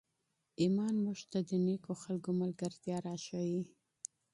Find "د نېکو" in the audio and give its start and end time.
1.49-1.93